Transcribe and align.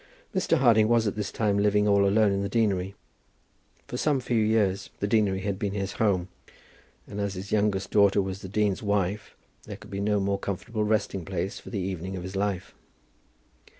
Mr. 0.33 0.57
Harding 0.57 0.87
was 0.87 1.05
at 1.05 1.15
this 1.15 1.31
time 1.31 1.59
living 1.59 1.87
all 1.87 2.07
alone 2.07 2.31
in 2.31 2.41
the 2.41 2.49
deanery. 2.49 2.95
For 3.87 3.97
some 3.97 4.19
few 4.19 4.39
years 4.39 4.89
the 4.99 5.05
deanery 5.05 5.41
had 5.41 5.59
been 5.59 5.73
his 5.75 5.91
home, 6.01 6.27
and 7.05 7.21
as 7.21 7.35
his 7.35 7.51
youngest 7.51 7.91
daughter 7.91 8.19
was 8.19 8.41
the 8.41 8.49
dean's 8.49 8.81
wife, 8.81 9.35
there 9.67 9.77
could 9.77 9.91
be 9.91 10.01
no 10.01 10.19
more 10.19 10.39
comfortable 10.39 10.83
resting 10.83 11.23
place 11.23 11.59
for 11.59 11.69
the 11.69 11.77
evening 11.77 12.15
of 12.15 12.23
his 12.23 12.35
life. 12.35 12.73